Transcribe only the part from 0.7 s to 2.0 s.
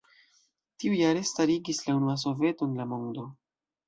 Tiujare stariĝis la